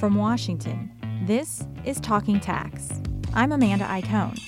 [0.00, 0.90] from Washington,
[1.26, 2.88] this is Talking Tax.
[3.34, 4.40] I'm Amanda Iacone.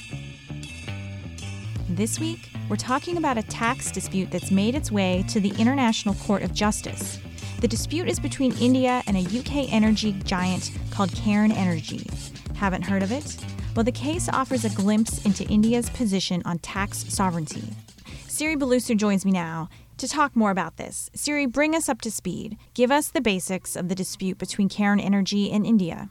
[1.90, 6.14] This week, we're talking about a tax dispute that's made its way to the International
[6.14, 7.20] Court of Justice.
[7.60, 12.08] The dispute is between India and a UK energy giant called Cairn Energy.
[12.54, 13.36] Haven't heard of it?
[13.76, 17.64] Well, the case offers a glimpse into India's position on tax sovereignty.
[18.26, 19.68] Siri Bulusu joins me now
[20.02, 21.08] to talk more about this.
[21.14, 22.58] Siri, bring us up to speed.
[22.74, 26.10] Give us the basics of the dispute between Cairn Energy and India.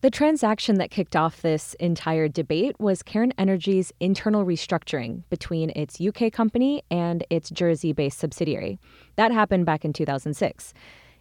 [0.00, 6.00] The transaction that kicked off this entire debate was Cairn Energy's internal restructuring between its
[6.00, 8.78] UK company and its Jersey based subsidiary.
[9.16, 10.72] That happened back in 2006.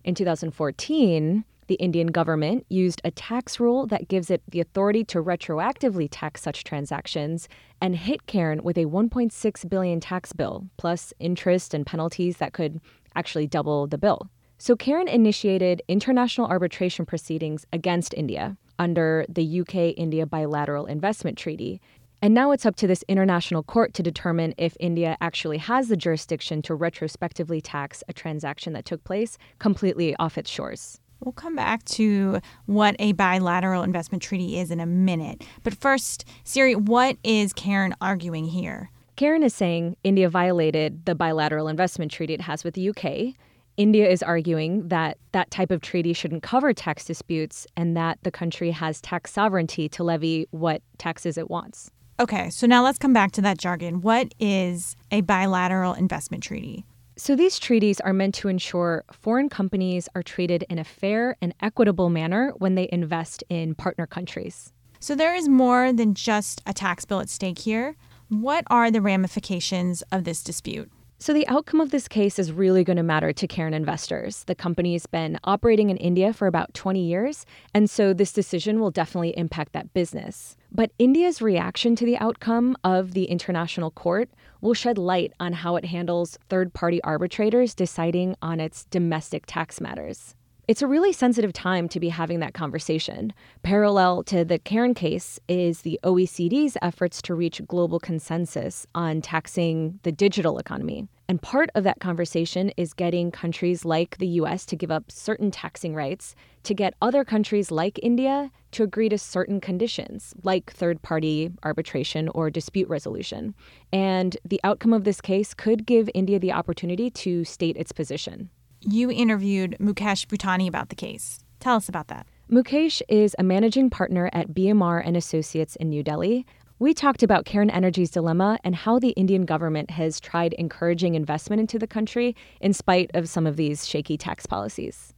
[0.04, 5.24] In 2014, the Indian government used a tax rule that gives it the authority to
[5.24, 7.48] retroactively tax such transactions
[7.80, 12.82] and hit Cairn with a 1.6 billion tax bill plus interest and penalties that could
[13.16, 14.30] actually double the bill.
[14.58, 21.80] So Cairn initiated international arbitration proceedings against India under the UK India Bilateral Investment Treaty.
[22.22, 25.96] And now it's up to this international court to determine if India actually has the
[25.96, 31.01] jurisdiction to retrospectively tax a transaction that took place completely off its shores.
[31.24, 35.44] We'll come back to what a bilateral investment treaty is in a minute.
[35.64, 38.90] But first, Siri, what is Cairn arguing here?
[39.18, 43.36] Cairn is saying India violated the bilateral investment treaty it has with the UK.
[43.78, 48.32] India is arguing that that type of treaty shouldn't cover tax disputes and that the
[48.32, 51.92] country has tax sovereignty to levy what taxes it wants.
[52.20, 54.02] Okay, so now let's come back to that jargon.
[54.02, 56.86] What is a bilateral investment treaty?
[57.24, 61.54] So, these treaties are meant to ensure foreign companies are treated in a fair and
[61.62, 64.74] equitable manner when they invest in partner countries.
[65.00, 67.96] So, there is more than just a tax bill at stake here.
[68.30, 70.90] What are the ramifications of this dispute?
[71.22, 74.44] So, the outcome of this case is really going to matter to Cairn investors.
[74.46, 77.46] The company's been operating in India for about 20 years,
[77.76, 80.58] and so this decision will definitely impact that business.
[80.72, 84.32] But India's reaction to the outcome of the international court
[84.62, 89.80] will shed light on how it handles third party arbitrators deciding on its domestic tax
[89.80, 90.34] matters.
[90.72, 93.34] It's a really sensitive time to be having that conversation.
[93.62, 100.00] Parallel to the Cairn case is the OECD's efforts to reach global consensus on taxing
[100.04, 101.10] the digital economy.
[101.28, 105.52] And part of that conversation is getting countries like the US to give up certain
[105.52, 111.02] taxing rights to get other countries like India to agree to certain conditions, like third
[111.02, 113.56] party arbitration or dispute resolution.
[113.92, 118.50] And the outcome of this case could give India the opportunity to state its position
[118.82, 121.44] you interviewed Mukesh Butani about the case.
[121.60, 122.26] Tell us about that.
[122.52, 126.46] Mukesh is a managing partner at BMR and Associates in New Delhi.
[126.80, 131.60] We talked about Cairn Energy's dilemma and how the Indian government has tried encouraging investment
[131.60, 135.14] into the country in spite of some of these shaky tax policies.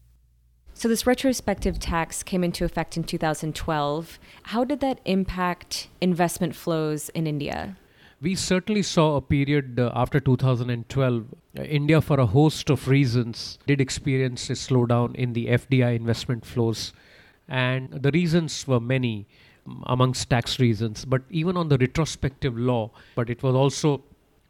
[0.76, 4.20] So, this retrospective tax came into effect in 2012.
[4.44, 7.78] How did that impact investment flows in India?
[8.24, 11.26] We certainly saw a period uh, after 2012
[11.60, 16.46] uh, India, for a host of reasons, did experience a slowdown in the FDI investment
[16.46, 16.94] flows.
[17.50, 19.28] And the reasons were many
[19.68, 24.04] um, amongst tax reasons, but even on the retrospective law, but it was also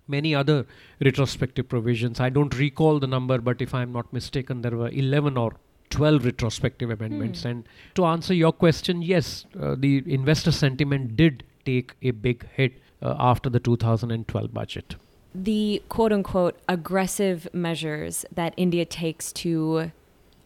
[0.08, 0.68] many other
[1.04, 2.20] retrospective provisions.
[2.20, 5.56] I don't recall the number, but if I'm not mistaken, there were 11 or
[5.90, 7.42] 12 retrospective amendments.
[7.42, 7.48] Hmm.
[7.48, 12.74] And to answer your question, yes, uh, the investor sentiment did take a big hit
[13.04, 14.96] uh, after the 2012 budget
[15.36, 19.92] the quote unquote aggressive measures that India takes to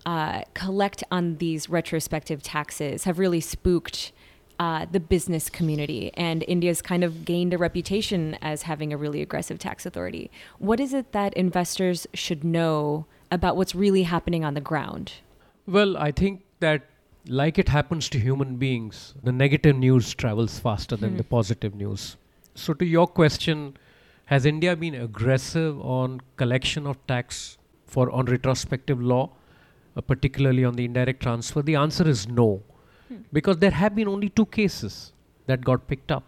[0.06, 4.14] uh, collect on these retrospective taxes have really spooked
[4.60, 6.12] uh, the business community.
[6.16, 10.32] And India's kind of gained a reputation as having a really aggressive tax authority.
[10.60, 15.12] What is it that investors should know about what's really happening on the ground?
[15.68, 16.84] Well, I think that
[17.28, 21.18] like it happens to human beings, the negative news travels faster than hmm.
[21.18, 22.16] the positive news.
[22.58, 23.78] So, to your question,
[24.26, 29.30] has India been aggressive on collection of tax for on retrospective law,
[29.96, 31.62] uh, particularly on the indirect transfer?
[31.62, 32.64] The answer is no,
[33.10, 33.18] hmm.
[33.32, 35.14] because there have been only two cases
[35.46, 36.24] that got picked up.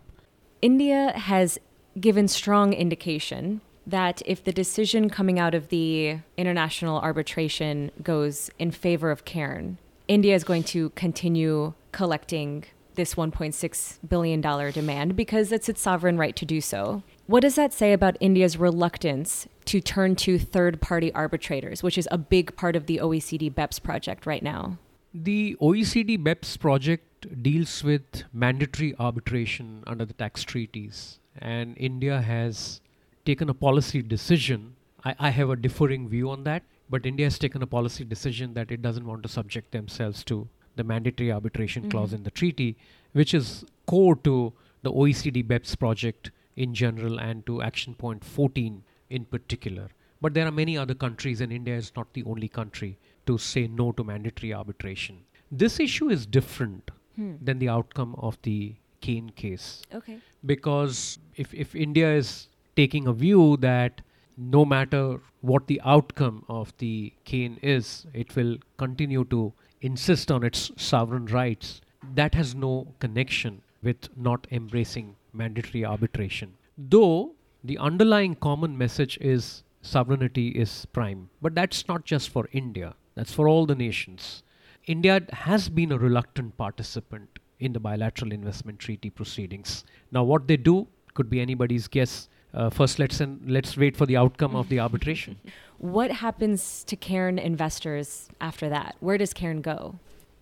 [0.62, 1.57] India has
[2.00, 8.69] given strong indication that if the decision coming out of the international arbitration goes in
[8.69, 12.65] favor of Cairn, India is going to continue collecting
[13.00, 17.01] this $1.6 billion demand because it's its sovereign right to do so.
[17.28, 22.10] What does that say about India's reluctance to turn to third party arbitrators, which is
[22.12, 24.78] a big part of the OECD BEPS project right now?
[25.13, 32.81] The OECD BEPS project deals with mandatory arbitration under the tax treaties, and India has
[33.25, 34.75] taken a policy decision.
[35.06, 38.56] I, I have a differing view on that, but India has taken a policy decision
[38.56, 41.91] that it doesn't want to subject themselves to the mandatory arbitration mm-hmm.
[41.91, 42.77] clause in the treaty,
[43.11, 48.83] which is core to the OECD BEPS project in general and to Action Point 14
[49.09, 49.89] in particular.
[50.21, 53.67] But there are many other countries, and India is not the only country to say
[53.67, 55.19] no to mandatory arbitration.
[55.51, 57.33] This issue is different hmm.
[57.41, 59.81] than the outcome of the Cairn case.
[59.93, 60.17] Okay.
[60.45, 64.01] Because if, if India is taking a view that
[64.37, 70.43] no matter what the outcome of the Cairn is, it will continue to insist on
[70.43, 71.81] its sovereign rights,
[72.15, 76.53] that has no connection with not embracing mandatory arbitration.
[76.77, 77.33] Though
[77.63, 81.29] the underlying common message is sovereignty is prime.
[81.41, 84.43] But that's not just for India, that's for all the nations.
[84.85, 89.83] India has been a reluctant participant in the bilateral investment treaty proceedings.
[90.11, 92.29] Now, what they do could be anybody's guess.
[92.54, 95.38] Uh, first, let's let's wait for the outcome of the arbitration.
[95.80, 98.98] What happens to Cairn investors after that?
[99.00, 99.96] Where does Cairn go?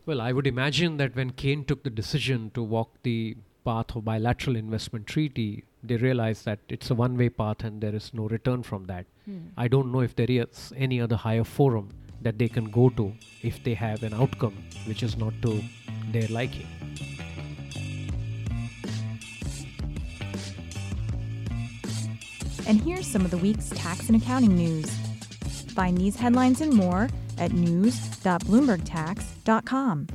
[0.07, 4.03] Well, I would imagine that when Cairn took the decision to walk the path of
[4.05, 8.27] bilateral investment treaty, they realized that it's a one way path and there is no
[8.27, 9.05] return from that.
[9.25, 9.49] Hmm.
[9.57, 11.89] I don't know if there is any other higher forum
[12.21, 13.13] that they can go to
[13.43, 15.61] if they have an outcome which is not to
[16.11, 16.67] their liking.
[22.67, 24.89] And here's some of the week's tax and accounting news.
[25.73, 30.07] Find these headlines and more at news.bloombergtax.com.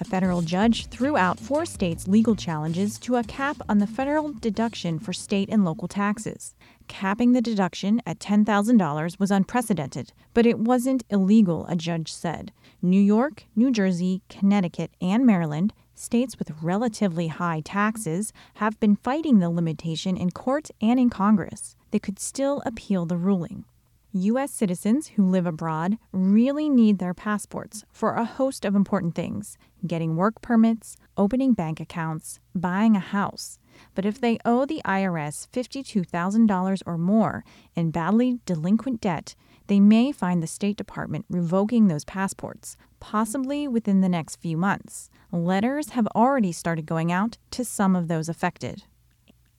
[0.00, 4.32] A federal judge threw out four states' legal challenges to a cap on the federal
[4.32, 6.54] deduction for state and local taxes.
[6.86, 12.52] Capping the deduction at $10,000 was unprecedented, but it wasn't illegal, a judge said.
[12.80, 19.38] New York, New Jersey, Connecticut, and Maryland, states with relatively high taxes, have been fighting
[19.38, 21.76] the limitation in court and in Congress.
[21.90, 23.64] They could still appeal the ruling.
[24.12, 24.50] U.S.
[24.50, 29.56] citizens who live abroad really need their passports for a host of important things
[29.86, 33.58] getting work permits, opening bank accounts, buying a house.
[33.94, 37.44] But if they owe the IRS $52,000 or more
[37.74, 39.34] in badly delinquent debt,
[39.70, 45.08] they may find the State Department revoking those passports, possibly within the next few months.
[45.30, 48.82] Letters have already started going out to some of those affected.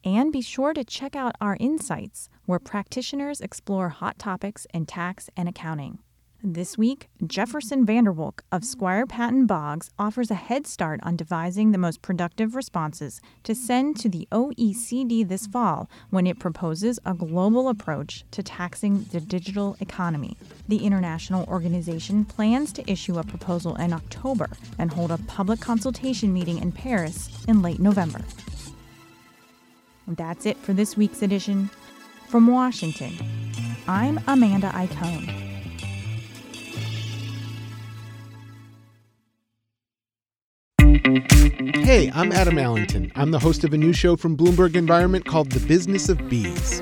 [0.04, 5.30] And be sure to check out our insights, where practitioners explore hot topics in tax
[5.38, 6.00] and accounting.
[6.44, 11.78] This week, Jefferson Vanderwolk of Squire Patton Boggs offers a head start on devising the
[11.78, 17.70] most productive responses to send to the OECD this fall when it proposes a global
[17.70, 20.36] approach to taxing the digital economy.
[20.68, 24.50] The international organization plans to issue a proposal in October
[24.80, 28.22] and hold a public consultation meeting in Paris in late November.
[30.08, 31.70] That's it for this week's edition.
[32.30, 33.14] From Washington,
[33.88, 35.41] I'm Amanda Iacone.
[41.12, 43.12] Hey, I'm Adam Allington.
[43.16, 46.80] I'm the host of a new show from Bloomberg Environment called The Business of Bees.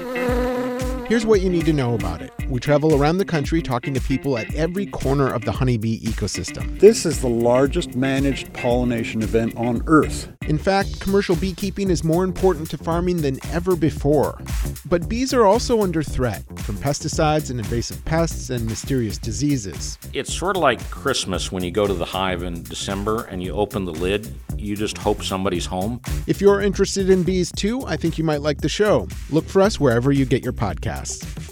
[1.07, 2.31] Here's what you need to know about it.
[2.47, 6.79] We travel around the country talking to people at every corner of the honeybee ecosystem.
[6.79, 10.31] This is the largest managed pollination event on Earth.
[10.41, 14.39] In fact, commercial beekeeping is more important to farming than ever before.
[14.85, 19.97] But bees are also under threat from pesticides and invasive pests and mysterious diseases.
[20.13, 23.53] It's sort of like Christmas when you go to the hive in December and you
[23.53, 26.01] open the lid, you just hope somebody's home.
[26.27, 29.07] If you're interested in bees too, I think you might like the show.
[29.29, 31.48] Look for us wherever you get your podcasts podcasts.